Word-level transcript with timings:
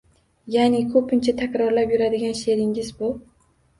Ya’ni 0.53 0.79
ko‘pincha 0.95 1.35
takrorlab 1.41 1.93
yuradigan 1.97 2.35
she’ringiz 2.41 2.91
bu. 3.03 3.13